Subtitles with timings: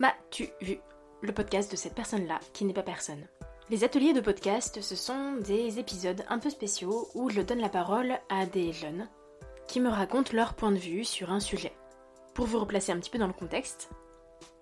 [0.00, 0.78] M'as-tu vu?
[1.22, 3.26] Le podcast de cette personne-là qui n'est pas personne.
[3.68, 7.68] Les ateliers de podcast, ce sont des épisodes un peu spéciaux où je donne la
[7.68, 9.08] parole à des jeunes
[9.66, 11.72] qui me racontent leur point de vue sur un sujet.
[12.32, 13.90] Pour vous replacer un petit peu dans le contexte,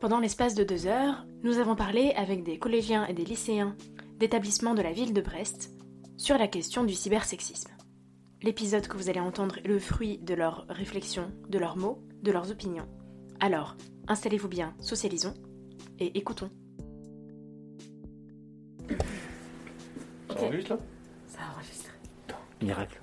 [0.01, 3.77] pendant l'espace de deux heures, nous avons parlé avec des collégiens et des lycéens
[4.15, 5.71] d'établissements de la ville de Brest
[6.17, 7.73] sur la question du cybersexisme.
[8.41, 12.33] L'épisode que vous allez entendre est le fruit de leurs réflexions, de leurs mots, de
[12.33, 12.89] leurs opinions.
[13.47, 13.77] Alors,
[14.09, 15.33] installez-vous bien, socialisons
[16.01, 16.51] et écoutons.
[20.37, 20.79] Ça enregistre là?
[21.29, 21.91] Ça enregistre.
[22.61, 23.01] Miracle.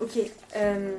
[0.00, 0.18] Ok.
[0.56, 0.96] euh,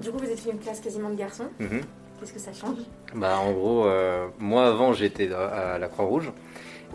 [0.00, 1.50] Du coup, vous êtes une classe quasiment de garçons.
[1.58, 1.82] Mhm.
[2.18, 2.78] Qu'est-ce que ça change?
[3.14, 6.32] Bah en gros, euh, moi avant j'étais à la Croix-Rouge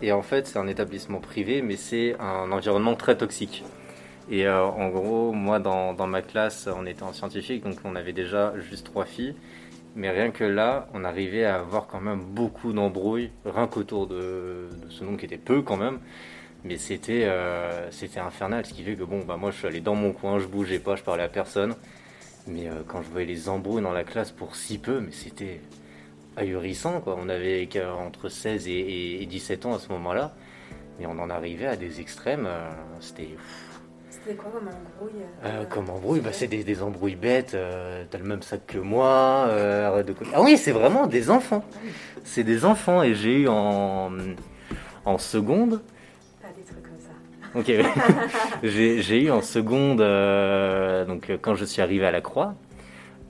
[0.02, 3.62] et en fait c'est un établissement privé mais c'est un environnement très toxique.
[4.30, 8.12] Et euh, en gros, moi dans, ma classe on était en scientifique donc on avait
[8.12, 9.34] déjà juste trois filles.
[9.96, 14.68] Mais rien que là, on arrivait à avoir quand même beaucoup d'embrouilles, rien qu'autour de,
[14.90, 15.98] ce nom qui était peu quand même.
[16.64, 19.80] Mais c'était euh, c'était infernal, ce qui fait que bon, bah moi je suis allé
[19.80, 21.74] dans mon coin, je bougeais pas, je parlais à personne.
[22.46, 25.60] Mais euh, quand je voyais les embrouilles dans la classe pour si peu, mais c'était
[26.36, 27.16] ahurissant quoi.
[27.20, 27.68] On avait
[28.06, 30.34] entre 16 et, et- et 17 ans à ce moment-là,
[30.98, 32.48] mais on en arrivait à des extrêmes.
[33.00, 33.30] c'était
[34.24, 37.54] C'était quoi comme embrouille euh, comme embrouille, bah, c'est des, des embrouilles bêtes.
[37.54, 39.46] euh, T'as le même sac que moi.
[39.48, 41.64] euh, de Ah oui, c'est vraiment des enfants.
[42.24, 44.10] C'est des enfants et j'ai eu en
[45.04, 45.80] en seconde.
[46.42, 47.12] Pas des trucs comme ça.
[47.54, 47.72] Ok,
[48.62, 52.54] j'ai j'ai eu en seconde, euh, donc euh, quand je suis arrivé à la Croix,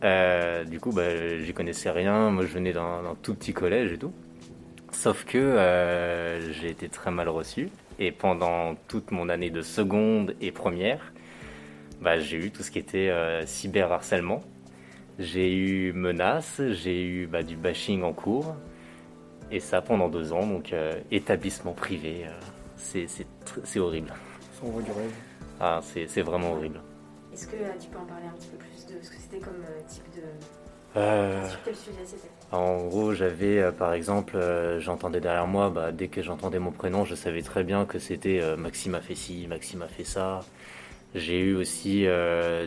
[0.05, 2.31] euh, du coup, bah, j'y connaissais rien.
[2.31, 4.13] Moi, je venais d'un tout petit collège et tout.
[4.91, 7.69] Sauf que euh, j'ai été très mal reçu.
[7.99, 11.13] Et pendant toute mon année de seconde et première,
[12.01, 14.43] bah, j'ai eu tout ce qui était euh, cyberharcèlement.
[15.19, 18.55] J'ai eu menaces, j'ai eu bah, du bashing en cours.
[19.51, 22.25] Et ça pendant deux ans, donc euh, établissement privé.
[22.27, 22.31] euh,
[22.77, 24.13] c'est- c'est tr- c'est horrible.
[24.61, 25.11] Ça envoie du rêve.
[25.59, 26.81] Ah, c'est c'est vraiment horrible.
[27.33, 29.39] Est-ce que euh, tu peux en parler un petit peu plus de ce que c'était
[29.39, 30.23] comme euh, type de.
[30.99, 35.69] Euh, Sur quel sujet c'était en gros, j'avais euh, par exemple, euh, j'entendais derrière moi,
[35.69, 39.15] bah, dès que j'entendais mon prénom, je savais très bien que c'était Maxime a fait
[39.15, 40.41] ci, Maxime a fait ça.
[41.15, 42.07] J'ai eu aussi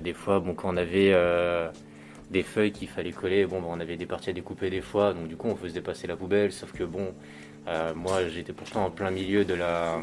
[0.04, 1.16] des fois, bon, quand on avait
[2.32, 5.14] des feuilles qu'il fallait coller, bon, bah, on avait des parties à découper des fois,
[5.14, 7.14] donc du coup on faisait passer la poubelle, sauf que bon,
[7.96, 10.00] moi j'étais pourtant en plein milieu de la.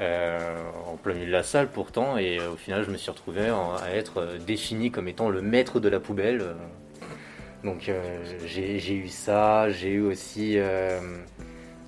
[0.00, 3.10] euh, en plein milieu de la salle pourtant, et euh, au final je me suis
[3.10, 6.44] retrouvé en- à être euh, défini comme étant le maître de la poubelle.
[7.64, 11.00] Donc euh, j'ai eu ça, j'ai eu aussi euh,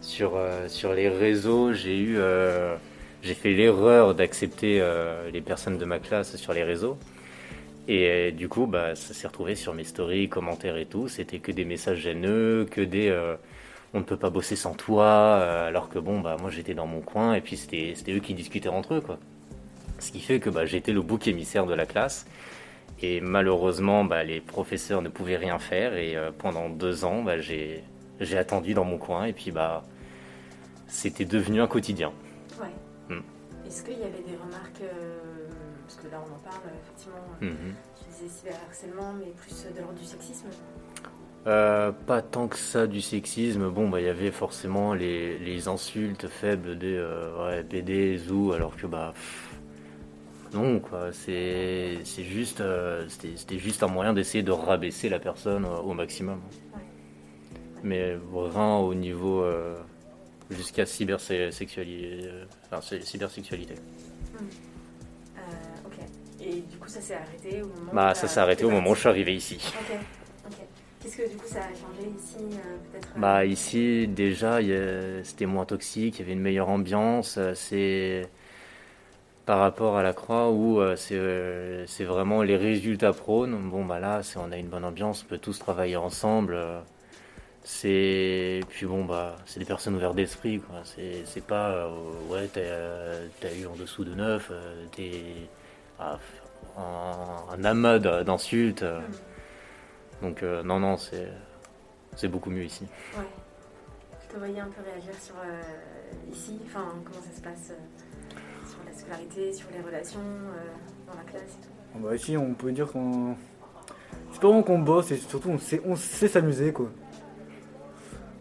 [0.00, 2.18] sur, euh, sur les réseaux, j'ai eu
[3.22, 4.82] j'ai fait l'erreur d'accepter
[5.32, 6.98] les personnes de ma classe sur les réseaux.
[7.88, 11.08] Et du coup, bah, ça s'est retrouvé sur mes stories, commentaires et tout.
[11.08, 13.10] C'était que des messages gêneux, que des
[13.94, 15.36] on ne peut pas bosser sans toi,
[15.66, 18.68] alors que bon, bah, moi j'étais dans mon coin et puis c'était eux qui discutaient
[18.68, 19.00] entre eux.
[19.00, 19.18] Quoi.
[19.98, 22.26] Ce qui fait que bah, j'étais le bouc émissaire de la classe.
[23.00, 25.94] Et malheureusement, bah, les professeurs ne pouvaient rien faire.
[25.94, 27.84] Et euh, pendant deux ans, bah, j'ai
[28.20, 29.24] j'ai attendu dans mon coin.
[29.26, 29.84] Et puis, bah,
[30.88, 32.12] c'était devenu un quotidien.
[32.60, 33.14] Ouais.
[33.14, 33.20] Hmm.
[33.66, 35.18] Est-ce qu'il y avait des remarques euh,
[35.86, 37.18] Parce que là, on en parle, effectivement.
[37.42, 37.74] euh, Mhm.
[37.98, 40.48] Tu disais cyberharcèlement, mais plus de l'ordre du sexisme?
[41.46, 43.70] Euh, pas tant que ça du sexisme.
[43.70, 47.00] Bon, bah, il y avait forcément les, les insultes faibles des
[47.38, 49.12] ouais, BD, Zou, alors que bah.
[49.14, 49.47] pff,
[50.52, 51.10] non, quoi.
[51.12, 56.40] C'est juste, euh, c'était juste un moyen d'essayer de rabaisser la personne au maximum.
[57.82, 59.76] Mais vraiment au niveau euh,
[60.50, 62.20] jusqu'à cybersexualité.
[62.24, 63.74] euh, enfin, cybersexualité.
[63.76, 65.40] Euh,
[65.86, 65.98] ok.
[66.40, 67.92] Et du coup, ça s'est arrêté au moment.
[67.92, 69.58] Bah, où ça s'est arrêté au moment où je suis arrivé ici.
[69.80, 69.96] Ok.
[71.00, 72.58] Qu'est-ce que du coup ça a changé ici
[72.90, 74.58] peut-être Bah ici déjà
[75.22, 77.38] c'était moins toxique, il y avait une meilleure ambiance.
[77.54, 78.22] C'est
[79.48, 83.56] par rapport à la Croix où euh, c'est euh, c'est vraiment les résultats prônent.
[83.70, 86.52] Bon bah là on a une bonne ambiance, on peut tous travailler ensemble.
[86.52, 86.78] euh,
[87.64, 91.90] c'est puis bon bah c'est des personnes ouvertes d'esprit quoi c'est pas
[92.30, 95.22] ouais t'as eu en dessous de neuf euh, t'es
[95.98, 96.18] ah,
[96.78, 99.00] un, un amas d'insultes euh.
[100.22, 101.28] donc non non c'est
[102.16, 102.84] c'est beaucoup mieux ici
[103.18, 103.24] Ouais.
[104.22, 105.34] Je te voyais un peu réagir sur
[106.30, 107.72] ici, enfin comment ça se passe
[109.08, 111.72] scolarité, sur les relations euh, dans la classe et tout.
[111.94, 113.34] Ah Bah ici on peut dire qu'on.
[114.32, 116.90] C'est pas vraiment qu'on bosse et surtout on sait, on sait s'amuser quoi.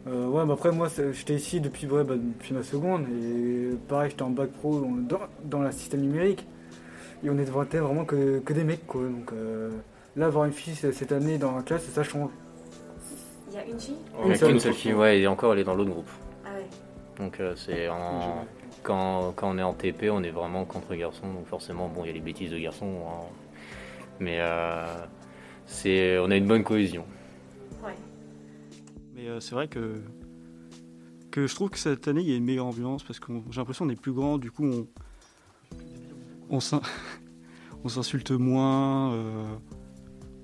[0.08, 4.10] Euh, ouais mais après moi j'étais ici depuis, ouais, bah, depuis ma seconde et pareil
[4.10, 6.48] j'étais en bac pro dans, dans, le système numérique
[7.24, 9.70] et on était vraiment que, que des mecs quoi donc euh,
[10.16, 12.30] là avoir une fille cette année dans la classe ça change.
[13.50, 13.98] Il y a une fille?
[14.24, 16.10] Il y a qu'une seule fille ouais et encore elle est dans l'autre groupe
[16.46, 16.66] Ah ouais.
[17.22, 18.46] donc euh, c'est en
[18.84, 22.08] quand, quand on est en TP on est vraiment contre garçons donc forcément bon il
[22.08, 23.26] y a les bêtises de garçons hein.
[24.20, 24.86] mais euh,
[25.66, 27.06] c'est on a une bonne cohésion
[27.84, 27.96] Ouais.
[29.14, 30.02] Mais euh, c'est vrai que,
[31.32, 33.60] que je trouve que cette année, il y a une meilleure ambiance parce que j'ai
[33.60, 34.88] l'impression qu'on est plus grand, du coup, on,
[36.50, 36.82] on s'in-
[37.84, 39.56] on s'insulte moins, euh,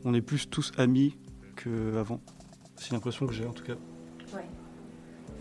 [0.06, 1.18] on est plus tous amis
[1.56, 2.20] qu'avant.
[2.76, 3.76] C'est l'impression que j'ai en tout cas.
[4.34, 4.46] Ouais.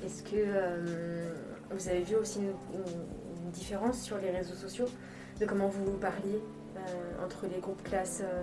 [0.04, 1.31] Est-ce que euh,
[1.74, 2.52] vous avez vu aussi une,
[3.52, 4.86] différence sur les réseaux sociaux
[5.38, 6.40] de comment vous vous parliez
[6.78, 8.40] euh, entre les groupes classes euh,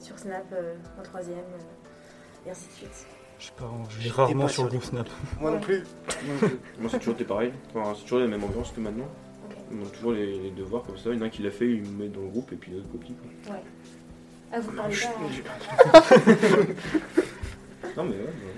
[0.00, 3.06] sur Snap euh, en troisième euh, et ainsi de suite
[3.38, 5.08] Je sais pas, je lis rarement pas sur le groupe Snap.
[5.40, 5.62] Moi non Ouais.
[5.62, 5.84] plus.
[6.80, 7.52] Moi c'est toujours été pareil.
[7.72, 9.06] Enfin, c'est toujours la même ambiance que maintenant.
[9.72, 11.10] On a toujours les, les devoirs comme ça.
[11.10, 12.56] Il y en a un qui l'a fait, il me met dans le groupe et
[12.56, 13.14] puis l'autre copie.
[13.46, 13.54] quoi.
[14.52, 15.08] Ah, vous parlez pas
[15.94, 16.02] hein
[17.96, 18.16] Non mais ouais.
[18.16, 18.56] Ouais,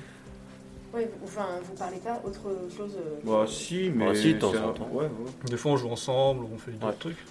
[1.01, 2.43] vous- enfin, vous parlez pas autre
[2.77, 4.07] chose euh, Bah, si, mais.
[4.07, 4.89] Bah, si, de temps en un- temps.
[4.93, 5.11] Ouais, ouais.
[5.49, 6.93] Des fois, on joue ensemble, on fait d'autres Ouais.
[7.15, 7.25] trucs.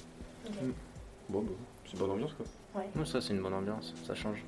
[0.48, 0.54] ok.
[1.30, 1.52] Bon, bah,
[1.90, 2.46] c'est bonne ambiance quoi.
[2.96, 4.44] Non, ça c'est une bonne ambiance ça change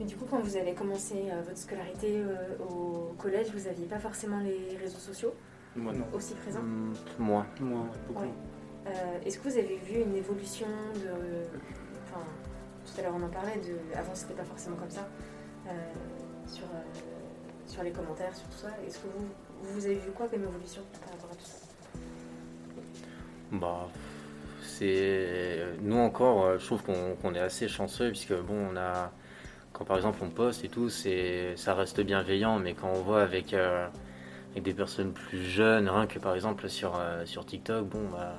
[0.00, 3.86] Et du coup, quand vous avez commencé euh, votre scolarité euh, au collège, vous aviez
[3.86, 5.32] pas forcément les réseaux sociaux
[5.76, 6.04] Moi non.
[6.14, 8.22] aussi présents Hum, moi Moi, Beaucoup.
[8.24, 8.30] Ouais.
[8.88, 8.90] Euh,
[9.24, 11.10] Est-ce que vous avez vu une évolution de.
[12.08, 12.24] Enfin,
[12.86, 13.96] tout à l'heure on en parlait, de...
[13.96, 15.06] avant c'était pas forcément comme ça,
[15.68, 15.70] euh,
[16.46, 16.80] sur, euh,
[17.70, 18.68] sur les commentaires, sur tout ça.
[18.86, 19.28] Est-ce que vous,
[19.62, 21.56] vous avez vu quoi comme évolution par rapport à tout ça?
[23.52, 23.88] Bah,
[24.62, 29.12] c'est nous encore, euh, je trouve qu'on est assez chanceux puisque bon, on a
[29.72, 33.54] quand par exemple on poste et tout, ça reste bienveillant, mais quand on voit avec
[33.54, 33.86] euh,
[34.52, 38.34] avec des personnes plus jeunes, rien que par exemple sur euh, sur TikTok, bon bah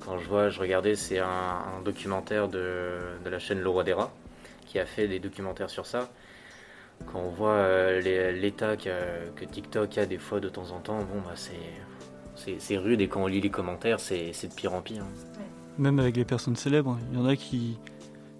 [0.00, 3.82] quand je vois, je regardais, c'est un, un documentaire de, de la chaîne Le Roi
[3.82, 4.12] des Rats
[4.66, 6.10] qui a fait des documentaires sur ça.
[7.04, 11.20] Quand on voit euh, l'état que, TikTok a des fois de temps en temps, bon
[11.24, 15.04] bah c'est rude et quand on lit les commentaires, c'est de pire en pire.
[15.78, 17.78] Même avec les personnes célèbres, il y en a qui,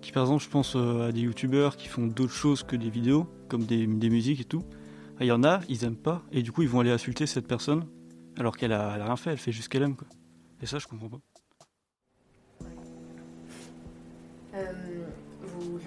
[0.01, 2.91] qui par exemple, je pense euh, à des youtubeurs qui font d'autres choses que des
[2.91, 4.63] vidéos, comme des, des musiques et tout.
[5.19, 7.27] Ah, Il y en a, ils aiment pas, et du coup, ils vont aller insulter
[7.27, 7.87] cette personne,
[8.39, 9.97] alors qu'elle a, a rien fait, elle fait juste qu'elle aime.
[9.97, 10.09] Quoi.
[10.63, 11.21] Et ça, je comprends pas.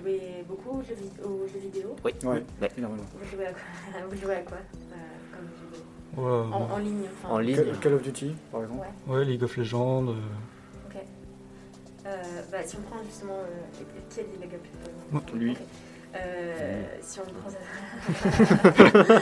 [0.01, 2.13] Jouez beaucoup aux jeux, aux jeux vidéo Oui.
[2.23, 2.71] Ouais, Ouais.
[2.77, 3.03] énormément.
[3.13, 3.61] Vous jouez à quoi,
[4.09, 4.95] vous jouez à quoi euh,
[5.31, 5.83] comme jeu vidéo
[6.17, 7.63] Ouais, en, en ligne enfin, En ligne.
[7.81, 8.79] Call, of Duty par exemple.
[9.07, 9.15] Ouais.
[9.15, 10.07] ouais, League of Legends.
[10.07, 10.13] euh,
[10.89, 10.95] Ok.
[12.05, 13.37] Euh, bah, si on prend justement.
[13.37, 14.61] Euh, qui a dit League of
[15.13, 15.35] Legends.
[15.37, 15.51] Lui.
[15.51, 15.57] Ok.
[16.15, 17.51] Euh, si on prend,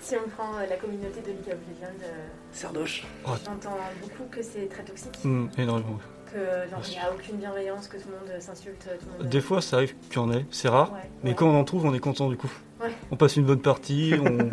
[0.00, 3.04] si on prend la communauté de League of Legends, euh, Sardoche.
[3.44, 5.98] j'entends beaucoup que c'est très toxique, hmm, énormément.
[6.32, 9.28] Que genre il n'y a aucune bienveillance, que tout le monde s'insulte, tout le monde.
[9.30, 11.36] Des fois, ça arrive qu'il y en ait, c'est rare, Ouais, mais ouais.
[11.36, 12.50] quand on en trouve, on est content du coup.
[12.82, 12.90] Ouais.
[13.10, 14.50] On passe une bonne partie, on...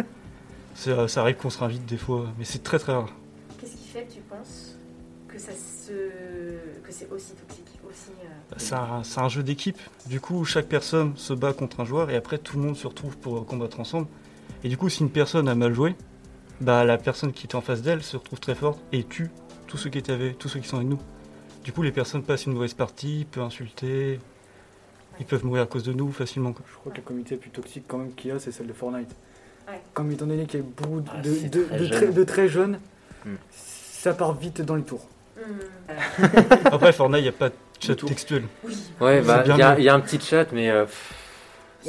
[1.08, 3.10] ça arrive qu'on se réinvite des fois, mais c'est très très rare.
[3.60, 4.76] Qu'est-ce qui fait, tu penses,
[5.28, 5.92] que ça se,
[6.84, 8.12] que c'est aussi toxique, aussi.
[8.24, 9.78] euh, C'est un, c'est un jeu d'équipe.
[10.08, 12.88] Du coup, chaque personne se bat contre un joueur et après tout le monde se
[12.88, 14.08] retrouve pour combattre ensemble.
[14.64, 15.96] Et du coup, si une personne a mal joué,
[16.62, 19.30] bah la personne qui était en face d'elle se retrouve très forte et tue
[19.68, 21.00] tous ceux qui étaient avec, tous ceux qui sont avec nous.
[21.66, 24.20] Du coup, les personnes passent une mauvaise partie, peuvent insulter,
[25.20, 26.54] ils peuvent mourir à cause de nous facilement.
[26.54, 26.64] quoi.
[26.72, 28.68] Je crois que la communauté la plus toxique quand même qu'il y a, c'est celle
[28.68, 29.10] de Fortnite.
[29.68, 29.82] Ouais.
[29.94, 31.92] Comme étant donné qu'il y a beaucoup de, Ah, de, c'est de- très de jeune.
[31.98, 32.80] très, de très jeunes,
[33.26, 33.36] Hmm.
[33.52, 35.08] ça part vite dans les tours.
[35.36, 35.42] hmm,
[36.66, 38.44] Après, Fortnite, il n'y a pas de chat textuel.
[38.64, 38.78] Oui.
[39.02, 41.14] Ouais, bah il y, a- y un petit chat, mais euh, pff,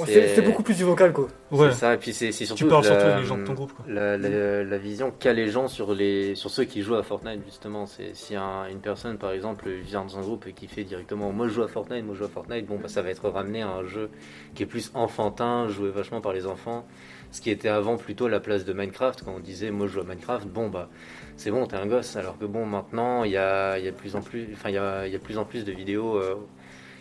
[0.04, 1.28] C'est beaucoup plus du vocal quoi.
[1.50, 3.54] Ouais, C'est ça, et puis c'est surtout tu parles la, surtout les gens de ton
[3.54, 3.72] groupe.
[3.72, 3.84] Quoi.
[3.88, 7.40] La, la- la vision qu'a les gens sur, les, sur ceux qui jouent à Fortnite,
[7.46, 7.86] justement.
[7.86, 11.32] C'est Si un- une personne, par exemple, vient dans un groupe et qui fait directement
[11.32, 13.28] Moi je joue à Fortnite, moi je joue à Fortnite, bon, bah, ça va être
[13.28, 14.10] ramené à un jeu
[14.54, 16.84] qui est plus enfantin, joué vachement par les enfants.
[17.32, 20.00] Ce qui était avant plutôt la place de Minecraft, quand on disait Moi je joue
[20.00, 20.88] à Minecraft, bon, bah
[21.36, 22.16] c'est bon, t'es un gosse.
[22.16, 24.70] Alors que bon, maintenant, il y a, il y a de plus en plus, enfin,
[24.70, 26.36] il y a, il y a de plus en plus de vidéos euh,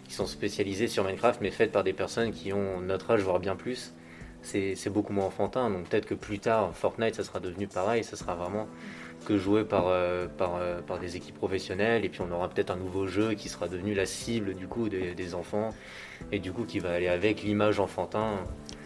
[0.08, 3.40] qui sont spécialisées sur Minecraft, mais faites par des personnes qui ont notre âge, voire
[3.40, 3.94] bien plus.
[4.42, 5.70] c'est c'est beaucoup moins enfantin.
[5.70, 8.04] Donc peut-être que plus tard, Fortnite, ça sera devenu pareil.
[8.04, 8.68] Ça sera vraiment
[9.26, 12.06] que joué par, euh, par, euh, par des équipes professionnelles.
[12.06, 14.88] Et puis on aura peut-être un nouveau jeu qui sera devenu la cible du coup
[14.90, 15.70] des, des enfants.
[16.32, 18.36] Et du coup qui va aller avec l'image enfantin.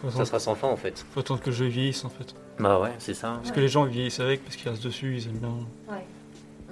[0.02, 1.06] Faut Ça sera sans fin en fait.
[1.14, 2.34] faut attendre que le jeu vieillisse en fait.
[2.58, 3.40] Bah ouais, c'est ça.
[3.42, 5.56] Parce que les gens vieillissent avec, parce qu'ils restent dessus, ils aiment bien.
[5.90, 6.06] Ouais.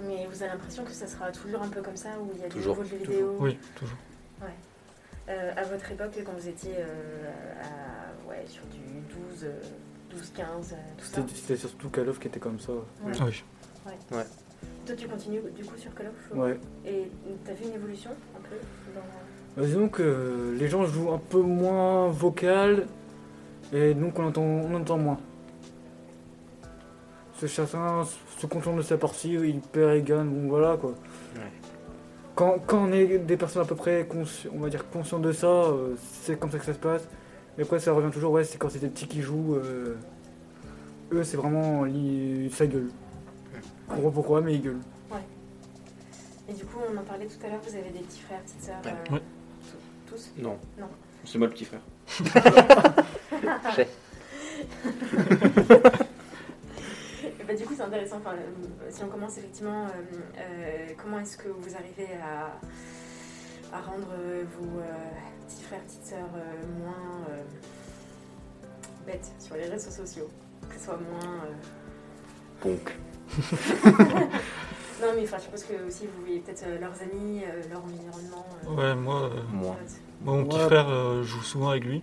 [0.07, 2.43] Mais vous avez l'impression que ça sera toujours un peu comme ça, où il y
[2.45, 3.97] a des Toujours, nouveaux jeux vidéo Oui, toujours.
[5.29, 8.79] Euh, à votre époque, quand vous étiez euh, à- ouais, sur du
[9.29, 9.59] 12, euh,
[10.09, 11.21] 12 15, euh, tout ça.
[11.35, 12.71] C'était surtout Call of qui était comme ça.
[12.71, 13.11] Ouais.
[13.19, 13.43] Ah oui.
[14.85, 16.57] Toi, tu continues du coup sur Call of Ouais.
[16.85, 17.11] Et
[17.43, 18.55] t'as vu une évolution un peu
[18.95, 19.01] dans...
[19.57, 22.85] Bah, disons que les gens jouent un peu moins vocal
[23.73, 25.19] et donc on entend, on entend moins.
[27.39, 28.03] Ce chacun
[28.37, 30.91] se contente de sa partie, il perd, il gagne, bon voilà quoi.
[30.91, 31.51] Ouais.
[32.37, 35.31] Quand, quand on est des personnes à peu près consci- on va dire conscientes de
[35.31, 37.01] ça, euh, c'est comme ça que ça se passe.
[37.57, 39.97] Et après ça revient toujours, ouais, c'est quand c'est des petits qui jouent, euh,
[41.11, 41.85] eux c'est vraiment,
[42.51, 42.89] ça gueule.
[43.89, 44.81] Je comprends pourquoi, mais ils gueulent.
[46.49, 48.61] Et du coup, on en parlait tout à l'heure, vous avez des petits frères, petites
[48.61, 48.93] sœurs Ouais.
[49.11, 49.21] euh, Ouais.
[50.09, 50.31] Tous?
[50.37, 50.57] Non.
[50.79, 50.87] Non.
[51.25, 51.81] C'est moi le petit frère.
[57.23, 58.17] Et bah, du coup, c'est intéressant.
[58.17, 59.89] Enfin, euh, si on commence effectivement, euh,
[60.39, 62.57] euh, comment est-ce que vous arrivez à,
[63.75, 64.07] à rendre
[64.59, 64.83] vos euh,
[65.47, 67.43] petits frères, petites sœurs euh, moins euh,
[69.05, 70.29] bêtes sur les réseaux sociaux
[70.69, 71.43] Que ce soit moins.
[71.45, 72.97] euh, Donc,
[74.99, 78.45] Non, mais enfin, je suppose que aussi vous voyez peut-être leurs amis, euh, leur environnement.
[78.67, 79.75] euh, Ouais, moi, euh, moi.
[80.23, 80.63] moi mon petit Ouais.
[80.65, 82.01] frère euh, joue souvent avec lui.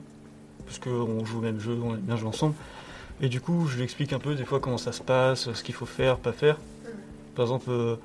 [0.65, 2.55] Parce qu'on joue au même jeu, on aime bien jouer ensemble.
[3.21, 5.63] Et du coup, je lui explique un peu des fois comment ça se passe, ce
[5.63, 6.59] qu'il faut faire, pas faire.
[7.35, 7.97] Par exemple, euh,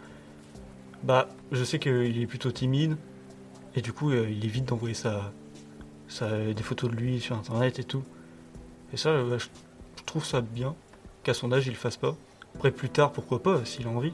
[1.04, 2.96] bah, je sais qu'il est plutôt timide.
[3.76, 5.32] Et du coup, euh, il évite d'envoyer sa,
[6.08, 8.04] sa- des photos de lui sur internet et tout.
[8.94, 9.46] Et ça, euh, je,
[10.00, 10.76] je trouve ça bien
[11.24, 12.16] qu'à son âge, il le fasse pas.
[12.56, 14.14] Après, plus tard, pourquoi pas, s'il a envie.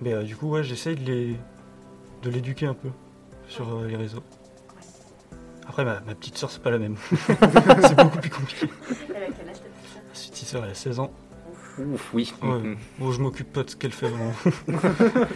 [0.00, 1.36] Mais du coup, ouais, j'essaye de les-
[2.22, 2.88] de l'éduquer un peu
[3.48, 4.22] sur les réseaux.
[5.68, 6.96] Après, ma, ma petite soeur, c'est pas la même.
[7.10, 8.68] c'est beaucoup plus compliqué.
[9.14, 10.02] Elle a quel âge ta petite sœur?
[10.06, 11.10] Ma petite soeur, elle a 16 ans.
[11.78, 12.32] Ouf, oui.
[12.42, 12.48] Ouais.
[12.48, 12.76] Mhm.
[12.98, 14.32] Bon, je m'occupe pas de ce qu'elle fait vraiment.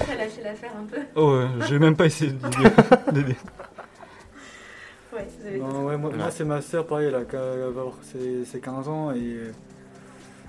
[0.00, 2.32] Elle a lâché l'affaire un peu Oh, ouais, j'ai même pas essayé
[3.12, 3.36] d'aider.
[5.12, 7.66] Ouais, vous avez Non, ouais, moi, c'est ma soeur, pareil, elle a, qu'à- elle va
[7.82, 9.12] avoir ses, ses 15 ans.
[9.12, 9.18] Et...
[9.20, 9.52] euh,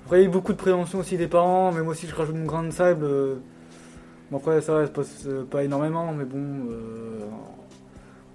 [0.05, 2.15] Après, il y a eu beaucoup de prévention aussi des parents, mais moi aussi je
[2.15, 3.05] rajoute mon grain de sable.
[3.05, 3.35] euh,
[4.31, 6.67] Bon, après, ça va, se passe pas énormément, mais bon.
[6.71, 7.19] euh,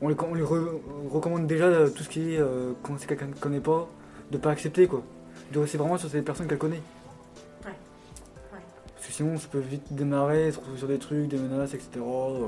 [0.02, 0.80] On les, on les re-
[1.11, 3.88] recommande déjà euh, tout ce qui est, euh, quand c'est quelqu'un ne connaît pas,
[4.30, 5.02] de pas accepter quoi.
[5.52, 6.80] De rester vraiment sur ces personnes qu'elle connaît.
[7.64, 7.71] Ouais.
[8.52, 8.61] Ouais.
[8.95, 11.88] Parce que sinon, ça peut vite démarrer, se retrouver sur des trucs, des menaces, etc.
[11.99, 12.47] euh,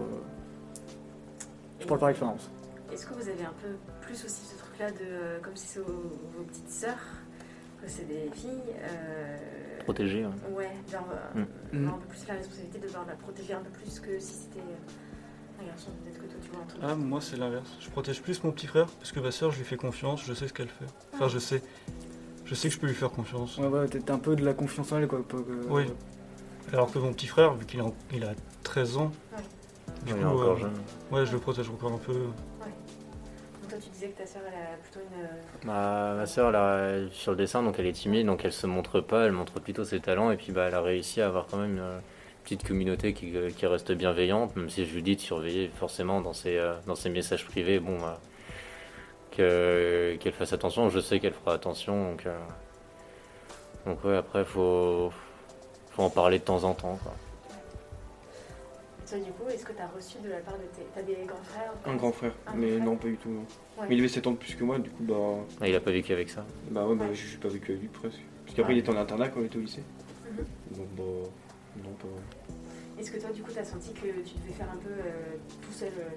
[1.81, 2.49] Je parle par expérience.
[2.93, 3.69] Est-ce que vous avez un peu
[4.03, 5.93] plus aussi ce truc-là de, euh, comme si c'est vos,
[6.49, 6.99] petites sœurs,
[7.83, 8.51] que c'est des filles,
[8.83, 9.37] euh,
[9.85, 10.25] Protégé.
[10.25, 10.33] ouais.
[10.57, 11.79] ouais, genre, euh, Mm.
[11.79, 14.35] avoir un peu plus la responsabilité de devoir la protéger un peu plus que si
[14.35, 14.61] c'était
[15.63, 15.91] euh, un garçon.
[16.05, 16.81] Peut-être que toi tu vois un truc.
[16.85, 17.71] Ah, moi, c'est l'inverse.
[17.81, 20.35] Je protège plus mon petit frère parce que ma soeur, je lui fais confiance, je
[20.35, 20.87] sais ce qu'elle fait.
[21.15, 21.63] Enfin, je sais.
[22.45, 23.57] Je sais que je peux lui faire confiance.
[23.59, 25.23] Ouais, ouais, t'as un peu de la confiance en elle quoi.
[25.71, 25.85] Oui.
[26.73, 29.43] Alors que mon petit frère, vu qu'il a, il a 13 ans, Ouais.
[30.05, 30.73] du Il est coup, encore euh, jeune.
[31.11, 32.13] ouais, je le protège encore un peu.
[32.13, 35.23] Donc toi tu disais que ta sœur elle a plutôt une.
[35.25, 35.29] euh,
[35.65, 39.01] Ma, ma soeur, là, sur le dessin, donc elle est timide, donc elle se montre
[39.01, 41.57] pas, elle montre plutôt ses talents, et puis bah, elle a réussi à avoir quand
[41.59, 42.01] même une
[42.43, 46.21] petite communauté qui, euh, qui reste bienveillante, même si je lui dis de surveiller forcément
[46.21, 47.99] dans ses, euh, dans ses messages privés, bon,
[49.31, 52.39] que- qu'elle fasse attention, je sais qu'elle fera attention, donc, euh,
[53.87, 55.11] donc ouais, après, faut,
[55.91, 57.15] faut en parler de temps en temps, quoi.
[59.09, 60.83] Toi du coup, est-ce que tu as reçu de la part de tes.
[60.95, 63.29] T'as des grands frères Un grand frère, Un mais grand frère non, pas du tout.
[63.29, 63.41] Non.
[63.79, 63.87] Ouais.
[63.89, 65.15] Mais il avait 7 ans de plus que moi, du coup, bah,
[65.61, 66.47] Ah, il a pas vécu avec ça.
[66.71, 67.15] bah ouais, bah, Ouais.
[67.15, 68.21] je suis pas vécu avec lui presque.
[68.47, 68.79] Parce qu'après, Ouais.
[68.79, 69.83] il était en internat quand il était au lycée.
[70.31, 70.77] Mhm.
[70.79, 71.29] Donc, bah,
[71.77, 72.99] non, pas vraiment.
[72.99, 75.37] Est-ce que toi du coup tu as senti que tu devais faire un peu euh,
[75.63, 76.09] tout seul euh,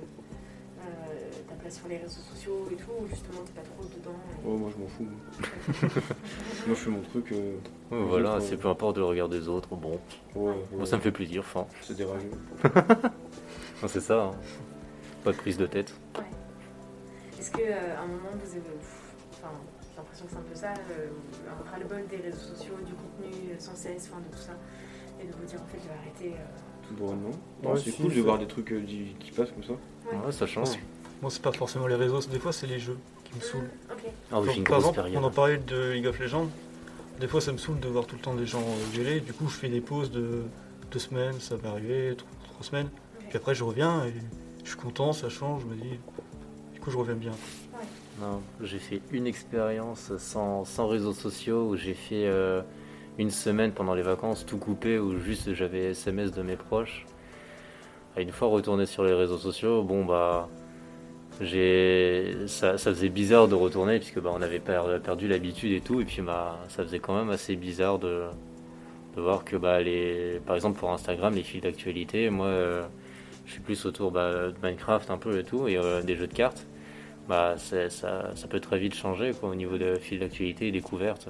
[0.82, 4.12] euh, ta place sur les réseaux sociaux et tout, ou justement t'es pas trop dedans
[4.34, 5.08] et- Oh, moi, je m'en fous.
[5.08, 7.32] Moi, je fais mon truc.
[7.32, 7.56] euh,
[7.92, 10.00] Ouais, voilà, c'est peu importe le regard des autres, bon, ouais,
[10.36, 12.30] moi ouais, ça me fait plaisir, enfin, C'est dérageux.
[13.82, 14.32] Non, c'est ça, hein.
[15.24, 15.94] pas de prise de tête.
[17.38, 18.62] Est-ce qu'à un moment vous avez.
[19.34, 19.52] Enfin,
[19.92, 21.10] j'ai l'impression que c'est un peu ça, euh,
[21.50, 24.54] un ras-le-bol des réseaux sociaux, du contenu euh, sans cesse, enfin, de tout ça,
[25.26, 25.96] et de vous dire en fait je vais
[26.30, 26.40] arrêter.
[26.40, 27.32] euh, Bon, non.
[27.64, 28.82] Non, Ouais, c'est si, cool de voir des trucs euh,
[29.20, 29.72] qui passent comme ça.
[29.72, 30.26] Ouais.
[30.26, 30.70] Ouais, ça change.
[31.22, 33.62] Moi, c'est pas forcément les réseaux, des fois, c'est les jeux qui me saoulent.
[33.64, 33.70] Mm.
[33.90, 35.24] Ah oui, Genre, j'ai une par exemple, période.
[35.24, 36.48] on en parlait de League of Legends.
[37.20, 38.62] Des fois, ça me saoule de voir tout le temps des gens
[38.94, 39.22] gueuler.
[39.22, 40.44] Du coup, je fais des pauses de
[40.92, 42.90] deux semaines, ça va arriver, trois, trois semaines.
[43.30, 44.14] Puis après, je reviens et
[44.64, 45.98] je suis content, ça change, je me dis.
[46.74, 47.32] Du coup, je reviens bien.
[48.22, 52.62] Non, j'ai fait une expérience sans, sans réseaux sociaux où j'ai fait euh,
[53.18, 57.06] une semaine pendant les vacances tout coupé où juste j'avais SMS de mes proches.
[58.18, 60.48] Et une fois retourné sur les réseaux sociaux, bon bah
[61.42, 65.82] j'ai ça, ça faisait bizarre de retourner puisque bah, on avait per- perdu l'habitude et
[65.82, 68.24] tout et puis bah ça faisait quand même assez bizarre de,
[69.18, 72.86] de voir que bah les par exemple pour Instagram les fils d'actualité moi euh,
[73.46, 76.28] je suis plus autour bah, de Minecraft un peu et tout et euh, des jeux
[76.28, 76.66] de cartes
[77.28, 81.28] bah ça, ça peut très vite changer quoi au niveau de fil d'actualité et découvertes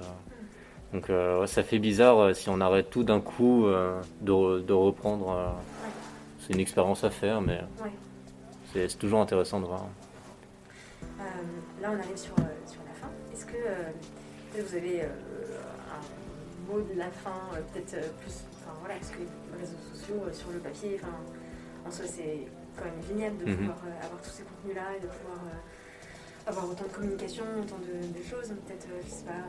[0.94, 4.66] donc euh, ça fait bizarre euh, si on arrête tout d'un coup euh, de, re-
[4.66, 5.56] de reprendre
[6.40, 7.92] c'est une expérience à faire mais Ouais.
[8.90, 9.86] c'est toujours intéressant de voir
[11.82, 12.34] là, on arrive sur,
[12.66, 13.10] sur la fin.
[13.34, 13.58] Est-ce que
[14.60, 17.32] vous avez un mot de la fin,
[17.74, 18.42] peut-être plus.
[18.62, 21.14] Enfin voilà, parce que les réseaux sociaux sur le papier, enfin,
[21.88, 23.56] en soi, c'est quand même génial de Mhm.
[23.58, 25.40] pouvoir avoir tous ces contenus-là et de pouvoir
[26.48, 28.50] avoir autant de communication, autant de, de choses.
[28.66, 29.46] Peut-être, je sais pas,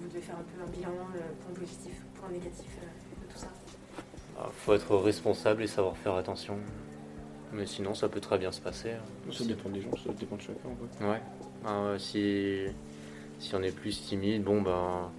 [0.00, 0.92] vous devez faire un peu un bilan,
[1.44, 3.48] point positif, point négatif euh, de tout ça.
[4.38, 6.56] Ah, faut être responsable et savoir faire attention
[7.52, 9.32] mais sinon ça peut très bien se passer hein.
[9.32, 10.68] Ça dépend des gens, ça dépend de chacun.
[11.00, 11.20] Ouais.
[11.64, 12.66] Ah ouais, si,
[13.38, 15.10] si on est plus timide, bon bah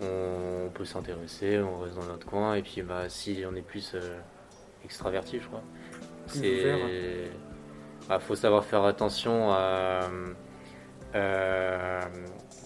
[0.00, 3.92] on peut s'intéresser, on reste dans notre coin, et puis bah si on est plus
[3.94, 4.18] euh,
[4.84, 5.62] extraverti, je crois.
[6.26, 6.60] C'est.
[6.60, 6.78] ouvert.
[8.10, 10.10] Ah, faut savoir faire attention à.
[11.14, 12.00] Euh,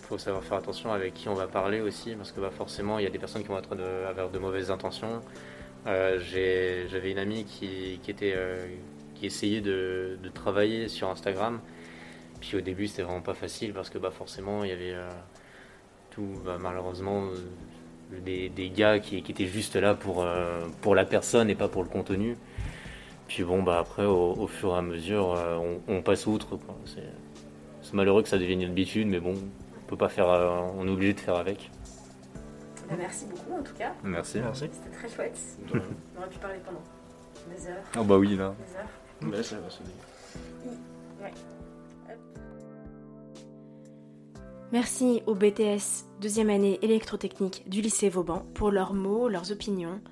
[0.02, 3.04] faut savoir faire attention avec qui on va parler aussi, parce que bah, forcément il
[3.04, 5.20] y a des personnes qui vont être de- avoir de mauvaises intentions.
[5.86, 6.18] Euh,
[6.90, 8.66] J'avais une amie qui, euh,
[9.22, 11.60] essayait de, travailler sur Instagram.
[12.40, 14.94] Puis au début, c'était vraiment pas facile parce que bah, forcément, il y avait
[16.10, 17.24] tout, bah, malheureusement,
[18.24, 20.26] des, gars qui, étaient juste là pour,
[20.80, 22.36] pour la personne et pas pour le contenu.
[23.28, 26.56] Puis bon, bah, après, au, fur et à mesure, on, on passe outre.
[26.56, 26.76] quoi.
[27.88, 30.86] C'est malheureux que ça devienne une habitude, mais bon, on peut pas faire, euh, on
[30.86, 31.70] est obligé de faire avec.
[32.86, 33.94] Bah, merci beaucoup en tout cas.
[34.04, 34.40] Merci.
[34.40, 34.68] Merci.
[34.70, 35.38] C'était très chouette.
[35.72, 36.82] On aurait pu parler pendant
[37.50, 38.54] des heures, Oh bah oui, là.
[39.22, 39.42] des heures.
[39.42, 39.88] Ça va sonner.
[44.70, 50.02] Merci au BTS deuxième année électrotechnique du lycée Vauban pour leurs mots, leurs opinions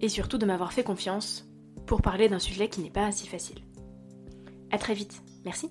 [0.00, 1.48] et surtout de m'avoir fait confiance
[1.86, 3.60] pour parler d'un sujet qui n'est pas si facile.
[4.72, 5.22] À très vite.
[5.44, 5.70] Merci.